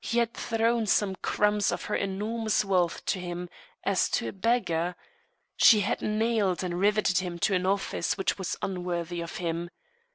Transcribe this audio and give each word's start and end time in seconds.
She 0.00 0.18
had 0.18 0.34
thrown 0.34 0.84
some 0.84 1.16
crumbs 1.22 1.72
of 1.72 1.84
her 1.86 1.94
enormous 1.96 2.62
wealth 2.62 3.02
to 3.06 3.18
him, 3.18 3.48
as 3.84 4.10
to 4.10 4.28
a 4.28 4.32
beggar. 4.32 4.94
She 5.56 5.80
had 5.80 6.02
nailed 6.02 6.62
and 6.62 6.78
riveted 6.78 7.16
him 7.24 7.38
to 7.38 7.54
an 7.54 7.64
office 7.64 8.18
which 8.18 8.36
was 8.36 8.54
unworthy 8.60 9.22
him. 9.22 9.70